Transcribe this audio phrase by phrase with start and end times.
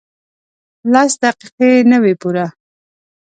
[0.93, 2.45] لس دقیقې نه وې پوره.